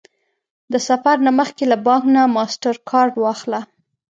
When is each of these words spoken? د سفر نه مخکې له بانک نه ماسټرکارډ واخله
د 0.71 0.73
سفر 0.87 1.15
نه 1.25 1.31
مخکې 1.39 1.63
له 1.71 1.77
بانک 1.85 2.03
نه 2.15 2.21
ماسټرکارډ 2.35 3.13
واخله 3.23 3.59